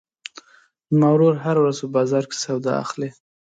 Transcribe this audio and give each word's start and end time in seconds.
زما 0.93 1.09
ورور 1.13 1.33
هره 1.43 1.59
ورځ 1.61 1.77
په 1.83 1.87
بازار 1.97 2.23
کې 2.29 2.37
سودا 2.43 2.73
اخلي. 2.83 3.09